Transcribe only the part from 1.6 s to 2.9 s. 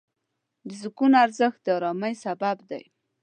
د آرامۍ سبب دی.